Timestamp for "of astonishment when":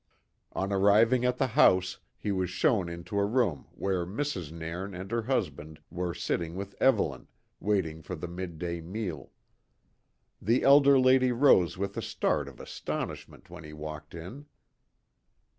12.47-13.63